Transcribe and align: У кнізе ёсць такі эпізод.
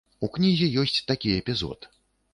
У 0.27 0.29
кнізе 0.37 0.69
ёсць 0.83 1.03
такі 1.13 1.37
эпізод. 1.43 1.79